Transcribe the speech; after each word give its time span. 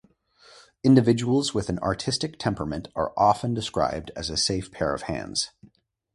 Individuals 0.83 1.53
with 1.53 1.69
an 1.69 1.77
artistic 1.77 2.39
temperament 2.39 2.87
are 2.95 3.13
often 3.15 3.53
described 3.53 4.09
as 4.15 4.31
a 4.31 4.35
safe 4.35 4.71
pair 4.71 4.95
of 4.95 5.03
hands. 5.03 5.51